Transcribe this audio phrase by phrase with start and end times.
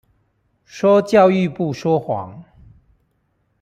[0.65, 2.43] 說教育部說謊